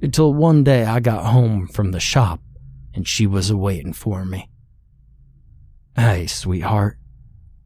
[0.01, 2.41] Until one day I got home from the shop,
[2.95, 4.49] and she was waiting for me.
[5.95, 6.97] Hey, sweetheart.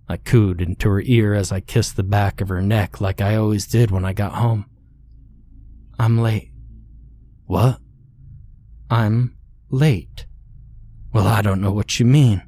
[0.09, 3.37] I cooed into her ear as I kissed the back of her neck like I
[3.37, 4.67] always did when I got home.
[5.97, 6.52] I'm late.
[7.47, 7.79] What?
[8.91, 9.37] I'm
[9.71, 10.27] late.
[11.13, 12.43] Well, I don't know what you mean.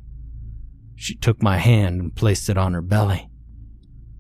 [0.97, 3.29] She took my hand and placed it on her belly,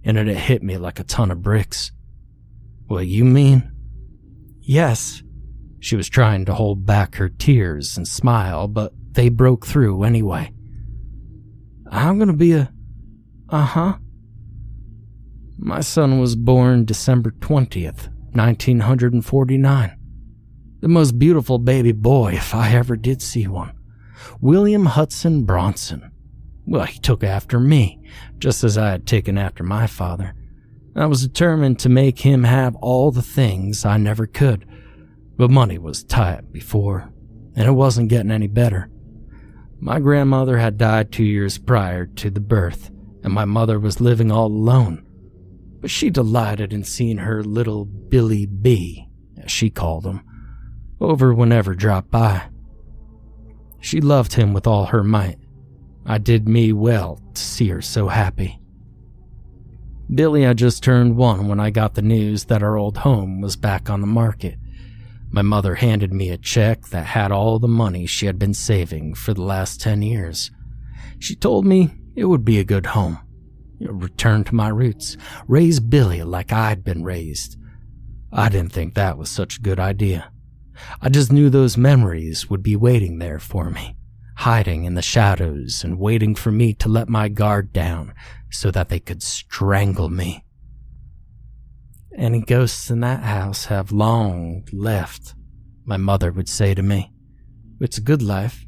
[0.02, 1.92] and it hit me like a ton of bricks.
[2.86, 3.70] What you mean?
[4.60, 5.22] Yes.
[5.80, 10.52] She was trying to hold back her tears and smile, but they broke through anyway.
[11.90, 12.72] I'm gonna be a.
[13.48, 13.98] Uh huh.
[15.58, 19.96] My son was born December 20th, 1949.
[20.84, 23.72] The most beautiful baby boy, if I ever did see one.
[24.42, 26.10] William Hudson Bronson.
[26.66, 28.02] Well, he took after me,
[28.36, 30.34] just as I had taken after my father.
[30.94, 34.66] I was determined to make him have all the things I never could,
[35.38, 37.10] but money was tight before,
[37.56, 38.90] and it wasn't getting any better.
[39.80, 42.90] My grandmother had died two years prior to the birth,
[43.22, 45.02] and my mother was living all alone.
[45.80, 49.08] but she delighted in seeing her little Billy B,
[49.42, 50.20] as she called him,
[51.00, 52.42] over whenever dropped by.
[53.80, 55.38] She loved him with all her might.
[56.06, 58.60] I did me well to see her so happy.
[60.12, 63.56] Billy had just turned one when I got the news that our old home was
[63.56, 64.58] back on the market.
[65.30, 69.14] My mother handed me a check that had all the money she had been saving
[69.14, 70.50] for the last 10 years.
[71.18, 73.18] She told me it would be a good home.
[73.80, 75.16] Return to my roots,
[75.48, 77.56] raise Billy like I'd been raised.
[78.32, 80.30] I didn't think that was such a good idea.
[81.00, 83.96] I just knew those memories would be waiting there for me,
[84.36, 88.14] hiding in the shadows and waiting for me to let my guard down
[88.50, 90.44] so that they could strangle me.
[92.16, 95.34] Any ghosts in that house have long left,
[95.84, 97.12] my mother would say to me.
[97.80, 98.64] It's a good life.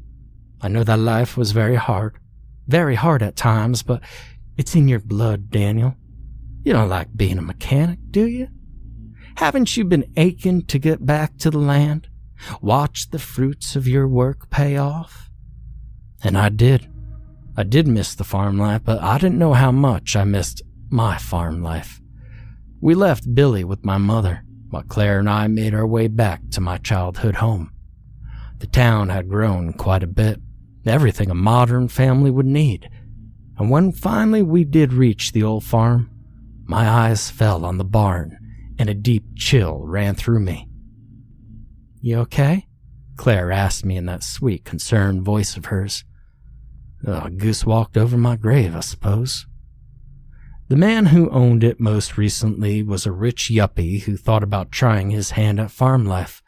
[0.61, 2.17] I know that life was very hard,
[2.67, 4.01] very hard at times, but
[4.57, 5.95] it's in your blood, Daniel.
[6.63, 8.49] You don't like being a mechanic, do you?
[9.37, 12.09] Haven't you been aching to get back to the land?
[12.59, 15.29] Watch the fruits of your work pay off?
[16.23, 16.89] And I did.
[17.55, 21.19] I did miss the farm life, but I didn't know how much I missed my
[21.19, 22.01] farm life.
[22.81, 26.59] We left Billy with my mother, while Claire and I made our way back to
[26.59, 27.71] my childhood home.
[28.57, 30.41] The town had grown quite a bit,
[30.83, 32.89] everything a modern family would need.
[33.59, 36.09] And when finally we did reach the old farm,
[36.65, 38.39] my eyes fell on the barn
[38.79, 40.67] and a deep chill ran through me.
[42.01, 42.67] You okay?
[43.15, 46.03] Claire asked me in that sweet, concerned voice of hers.
[47.05, 49.45] A goose walked over my grave, I suppose.
[50.69, 55.11] The man who owned it most recently was a rich yuppie who thought about trying
[55.11, 56.43] his hand at farm life.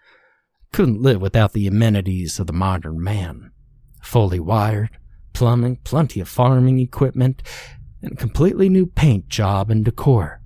[0.72, 3.52] Couldn't live without the amenities of the modern man.
[4.04, 4.90] Fully wired,
[5.34, 7.42] plumbing, plenty of farming equipment,
[8.02, 10.39] and a completely new paint job and decor.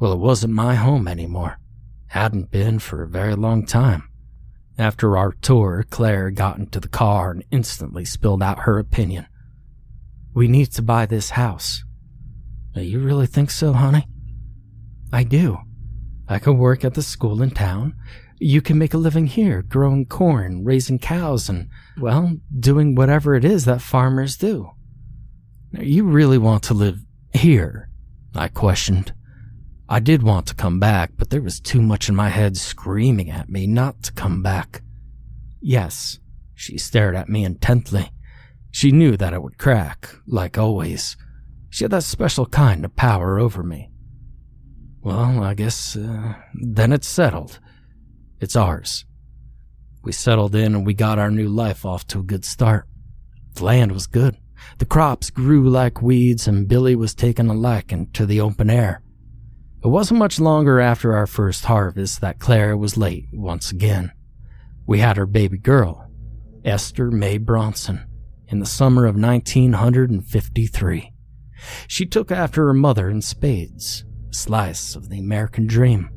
[0.00, 1.58] Well, it wasn't my home anymore.
[2.06, 4.08] Hadn't been for a very long time.
[4.78, 9.26] After our tour, Claire got into the car and instantly spilled out her opinion.
[10.32, 11.84] We need to buy this house.
[12.74, 14.06] You really think so, honey?
[15.12, 15.58] I do.
[16.28, 17.94] I can work at the school in town.
[18.38, 21.68] You can make a living here, growing corn, raising cows, and,
[22.00, 24.70] well, doing whatever it is that farmers do.
[25.72, 27.00] You really want to live
[27.34, 27.90] here?
[28.34, 29.12] I questioned.
[29.92, 33.28] I did want to come back, but there was too much in my head screaming
[33.28, 34.82] at me not to come back.
[35.60, 36.20] Yes,
[36.54, 38.12] she stared at me intently.
[38.70, 41.16] She knew that it would crack, like always.
[41.70, 43.90] She had that special kind of power over me.
[45.02, 47.58] Well, I guess uh, then it's settled.
[48.38, 49.04] It's ours.
[50.04, 52.86] We settled in and we got our new life off to a good start.
[53.54, 54.36] The land was good.
[54.78, 59.02] The crops grew like weeds and Billy was taking a liking to the open air.
[59.82, 64.12] It wasn't much longer after our first harvest that Clara was late once again.
[64.86, 66.10] We had her baby girl,
[66.66, 68.04] Esther May Bronson,
[68.48, 71.12] in the summer of 1953.
[71.86, 76.10] She took after her mother in spades, a slice of the American dream.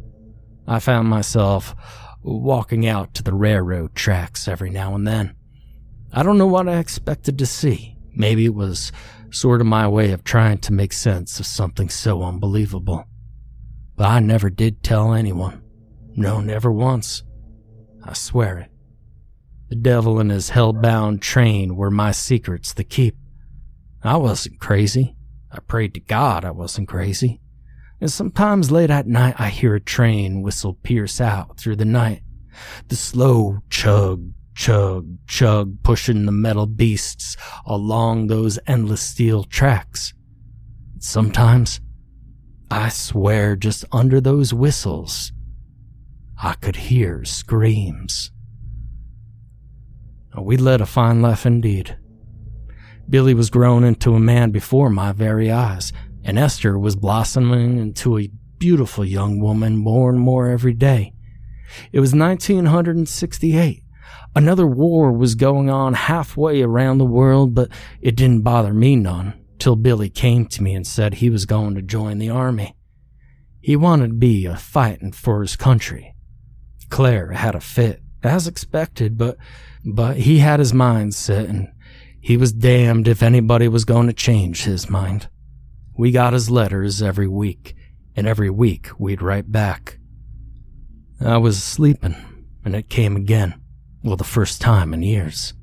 [0.68, 1.74] I found myself
[2.22, 5.36] walking out to the railroad tracks every now and then.
[6.12, 7.98] I don't know what I expected to see.
[8.14, 8.92] Maybe it was
[9.32, 13.06] sort of my way of trying to make sense of something so unbelievable.
[13.96, 15.62] But I never did tell anyone.
[16.16, 17.24] No, never once.
[18.04, 18.72] I swear it.
[19.70, 23.16] The devil and his hell-bound train were my secrets to keep.
[24.04, 25.16] I wasn't crazy.
[25.52, 27.40] I prayed to God I wasn't crazy.
[28.02, 32.22] And sometimes late at night I hear a train whistle pierce out through the night.
[32.90, 40.14] The slow chug, chug, chug pushing the metal beasts along those endless steel tracks.
[41.00, 41.80] Sometimes,
[42.70, 45.32] I swear just under those whistles,
[46.42, 48.32] I could hear screams.
[50.40, 51.98] We led a fine life indeed.
[53.10, 55.94] Billy was grown into a man before my very eyes,
[56.24, 61.14] and Esther was blossoming into a beautiful young woman more and more every day.
[61.92, 63.84] It was 1968.
[64.36, 67.70] Another war was going on halfway around the world, but
[68.02, 71.74] it didn't bother me none till Billy came to me and said he was going
[71.74, 72.76] to join the army.
[73.62, 76.16] He wanted to be a fighting for his country.
[76.90, 79.38] Claire had a fit, as expected, but
[79.86, 81.70] but he had his mind set and
[82.20, 85.30] he was damned if anybody was going to change his mind.
[85.98, 87.74] We got his letters every week,
[88.18, 89.98] and every week we'd write back.
[91.22, 92.18] I was sleeping,
[92.66, 93.62] and it came again.
[94.04, 95.54] Well, the first time in years.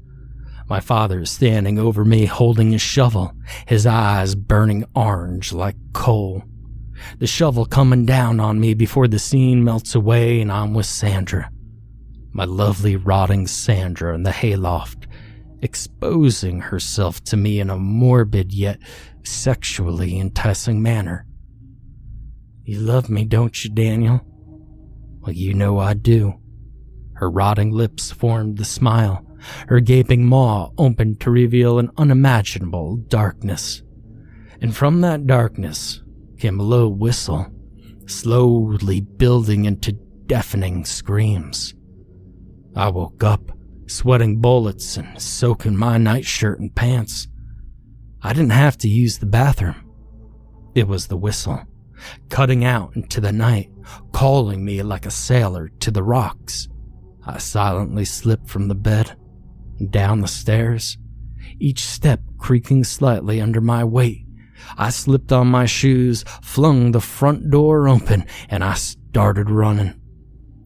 [0.71, 3.33] My father is standing over me holding his shovel,
[3.67, 6.45] his eyes burning orange like coal.
[7.19, 11.51] the shovel coming down on me before the scene melts away and I'm with Sandra.
[12.33, 15.09] My lovely rotting Sandra in the hayloft,
[15.61, 18.79] exposing herself to me in a morbid yet
[19.25, 21.27] sexually enticing manner.
[22.63, 24.21] You love me, don't you, Daniel?
[25.19, 26.35] Well, you know I do.
[27.15, 29.27] Her rotting lips formed the smile,
[29.69, 33.83] her gaping maw opened to reveal an unimaginable darkness.
[34.61, 36.03] And from that darkness
[36.39, 37.47] came a low whistle,
[38.07, 39.93] slowly building into
[40.27, 41.75] deafening screams.
[42.77, 43.53] I woke up,
[43.87, 47.29] sweating bullets and soaking my nightshirt and pants.
[48.23, 49.91] I didn't have to use the bathroom.
[50.75, 51.63] It was the whistle,
[52.29, 53.71] cutting out into the night,
[54.13, 56.69] calling me like a sailor to the rocks.
[57.27, 59.17] I silently slipped from the bed
[59.89, 60.99] down the stairs,
[61.59, 64.27] each step creaking slightly under my weight.
[64.77, 69.95] I slipped on my shoes, flung the front door open, and I started running.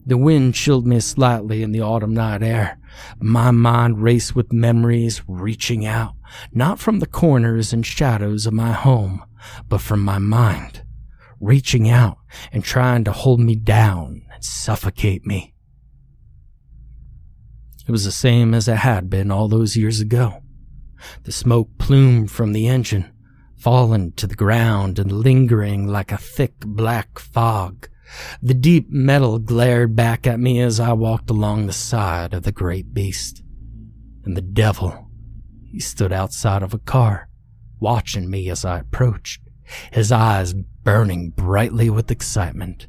[0.05, 2.77] The wind chilled me slightly in the autumn night air.
[3.19, 6.13] My mind raced with memories reaching out,
[6.51, 9.23] not from the corners and shadows of my home,
[9.67, 10.83] but from my mind,
[11.39, 12.17] reaching out
[12.51, 15.54] and trying to hold me down and suffocate me.
[17.87, 20.41] It was the same as it had been all those years ago.
[21.23, 23.11] The smoke plumed from the engine,
[23.57, 27.87] fallen to the ground and lingering like a thick black fog.
[28.41, 32.51] The deep metal glared back at me as I walked along the side of the
[32.51, 33.43] great beast.
[34.23, 35.09] And the devil,
[35.63, 37.29] he stood outside of a car,
[37.79, 39.41] watching me as I approached,
[39.91, 42.87] his eyes burning brightly with excitement.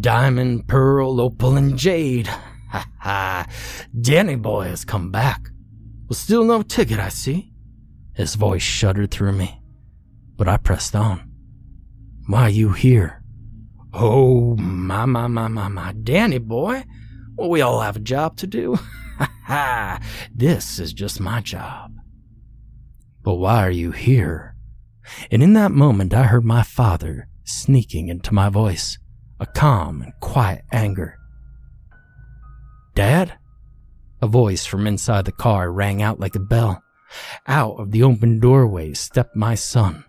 [0.00, 2.28] Diamond, pearl, opal, and jade.
[2.74, 3.46] Ha ha!
[4.00, 5.48] Danny boy has come back.
[6.08, 7.52] Well, still no ticket, I see.
[8.14, 9.62] His voice shuddered through me,
[10.36, 11.30] but I pressed on.
[12.26, 13.22] Why you here?
[13.92, 16.82] Oh, my, my, my, my, my, Danny boy.
[17.36, 18.78] Well, we all have a job to do.
[19.16, 20.00] Ha ha!
[20.34, 21.92] This is just my job.
[23.22, 24.56] But why are you here?
[25.30, 28.98] And in that moment, I heard my father sneaking into my voice,
[29.38, 31.16] a calm and quiet anger.
[32.94, 33.38] Dad?
[34.22, 36.82] A voice from inside the car rang out like a bell.
[37.46, 40.04] Out of the open doorway stepped my son,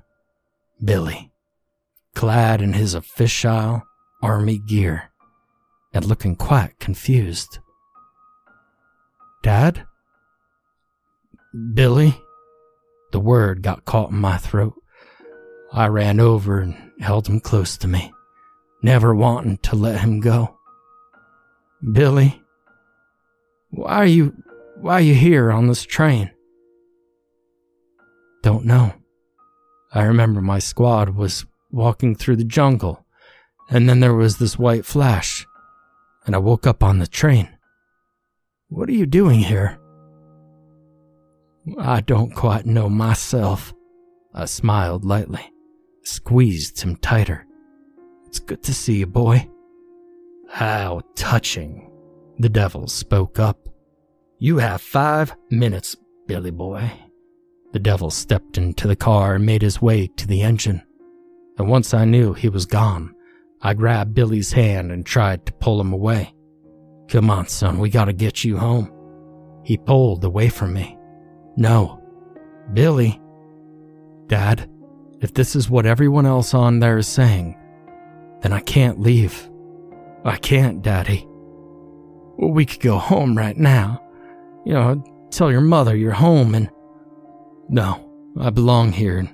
[0.84, 1.32] Billy
[2.16, 3.84] clad in his official
[4.24, 5.12] army gear
[5.94, 7.60] and looking quite confused.
[9.44, 9.86] Dad?
[11.74, 12.20] Billy?
[13.12, 14.74] The word got caught in my throat.
[15.72, 18.12] I ran over and held him close to me,
[18.82, 20.58] never wanting to let him go.
[21.94, 22.42] Billy?
[23.76, 24.34] Why are you
[24.80, 26.32] why are you here on this train?
[28.42, 28.94] Don't know.
[29.94, 33.06] I remember my squad was walking through the jungle,
[33.70, 35.46] and then there was this white flash,
[36.26, 37.50] and I woke up on the train.
[38.70, 39.78] What are you doing here?
[41.78, 43.74] I don't quite know myself.
[44.34, 45.52] I smiled lightly,
[46.04, 47.46] squeezed him tighter.
[48.26, 49.50] It's good to see you, boy.
[50.50, 51.90] How touching,
[52.40, 53.68] the devil spoke up.
[54.40, 55.96] You have five minutes,
[56.28, 56.92] Billy boy.
[57.72, 60.82] The devil stepped into the car and made his way to the engine
[61.58, 63.16] and once I knew he was gone,
[63.62, 66.34] I grabbed Billy's hand and tried to pull him away.
[67.08, 68.92] Come on, son, we gotta get you home.
[69.64, 70.98] He pulled away from me.
[71.56, 72.02] No.
[72.74, 73.22] Billy.
[74.28, 74.70] Dad,
[75.22, 77.58] if this is what everyone else on there is saying,
[78.42, 79.50] then I can't leave.
[80.26, 81.28] I can't, Daddy.
[82.38, 84.02] We could go home right now.
[84.66, 86.70] You know, tell your mother you're home and.
[87.68, 89.34] No, I belong here And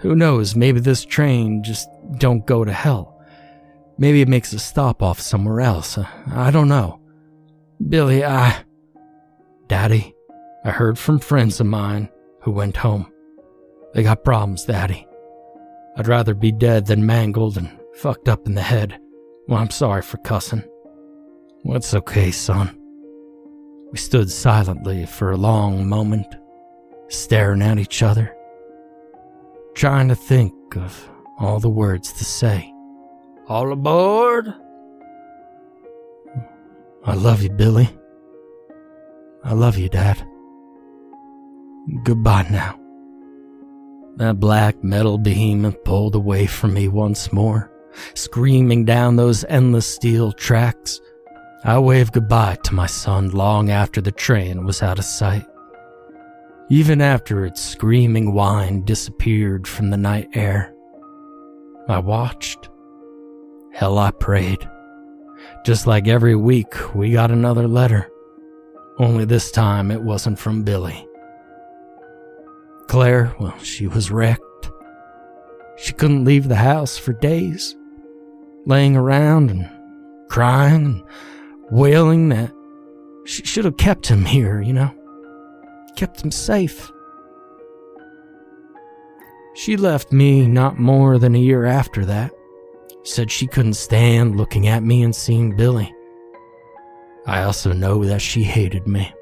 [0.00, 3.20] who knows, maybe this train just don't go to hell.
[3.98, 5.98] Maybe it makes a stop off somewhere else.
[5.98, 7.00] Uh, I don't know.
[7.86, 8.64] Billy, I.
[9.68, 10.14] Daddy,
[10.64, 12.08] I heard from friends of mine
[12.40, 13.12] who went home.
[13.92, 15.06] They got problems, Daddy.
[15.96, 18.98] I'd rather be dead than mangled and fucked up in the head.
[19.48, 20.64] Well, I'm sorry for cussing.
[21.64, 22.76] It's okay, son.
[23.92, 26.26] We stood silently for a long moment,
[27.08, 28.34] staring at each other
[29.74, 31.08] trying to think of
[31.38, 32.72] all the words to say.
[33.48, 34.52] All aboard!
[37.04, 37.88] I love you, Billy.
[39.42, 40.22] I love you, Dad.
[42.04, 42.78] Goodbye now.
[44.16, 47.72] That black metal behemoth pulled away from me once more,
[48.14, 51.00] screaming down those endless steel tracks.
[51.64, 55.46] I waved goodbye to my son long after the train was out of sight
[56.70, 60.72] even after its screaming whine disappeared from the night air.
[61.88, 62.68] I watched.
[63.72, 64.70] Hell, I prayed.
[65.66, 68.08] Just like every week, we got another letter.
[68.98, 71.04] Only this time it wasn't from Billy.
[72.86, 74.70] Claire, well, she was wrecked.
[75.76, 77.74] She couldn't leave the house for days,
[78.64, 79.68] laying around and
[80.28, 81.02] crying and
[81.70, 82.52] wailing that
[83.24, 84.92] she should have kept him here, you know,
[85.96, 86.90] kept him safe.
[89.54, 92.32] She left me not more than a year after that.
[93.02, 95.94] Said she couldn't stand looking at me and seeing Billy.
[97.26, 99.12] I also know that she hated me.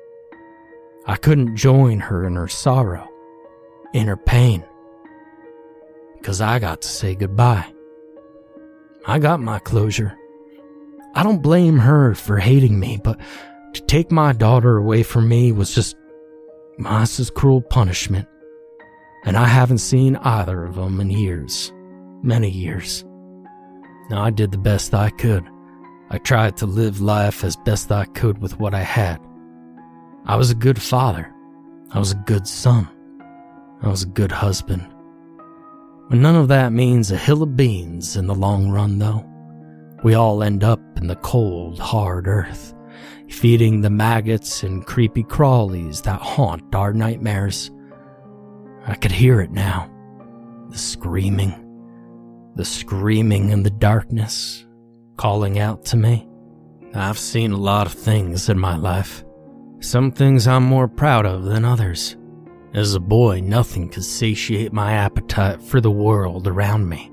[1.06, 3.08] I couldn't join her in her sorrow,
[3.94, 4.64] in her pain,
[6.16, 7.72] because I got to say goodbye.
[9.06, 10.16] I got my closure.
[11.18, 13.18] I don't blame her for hating me, but
[13.72, 15.96] to take my daughter away from me was just
[16.78, 18.28] Masa's cruel punishment.
[19.24, 21.72] And I haven't seen either of them in years.
[22.22, 23.04] Many years.
[24.10, 25.42] Now, I did the best I could.
[26.10, 29.20] I tried to live life as best I could with what I had.
[30.24, 31.34] I was a good father.
[31.90, 32.88] I was a good son.
[33.82, 34.86] I was a good husband.
[36.10, 39.28] But none of that means a hill of beans in the long run, though.
[40.04, 42.74] We all end up in the cold, hard earth,
[43.28, 47.70] feeding the maggots and creepy crawlies that haunt our nightmares.
[48.86, 49.90] I could hear it now.
[50.70, 51.64] The screaming.
[52.56, 54.66] The screaming in the darkness,
[55.16, 56.28] calling out to me.
[56.94, 59.24] I've seen a lot of things in my life.
[59.80, 62.16] Some things I'm more proud of than others.
[62.74, 67.10] As a boy, nothing could satiate my appetite for the world around me.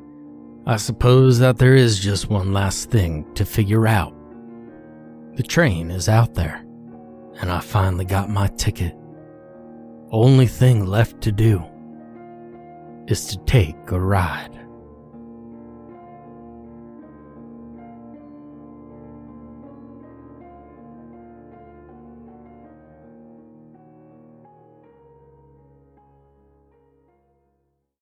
[0.68, 4.16] I suppose that there is just one last thing to figure out.
[5.36, 6.66] The train is out there,
[7.40, 8.96] and I finally got my ticket.
[10.10, 11.64] Only thing left to do
[13.08, 14.55] is to take a ride.